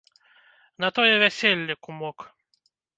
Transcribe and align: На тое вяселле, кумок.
На 0.85 0.89
тое 0.97 1.13
вяселле, 1.25 1.75
кумок. 1.85 2.17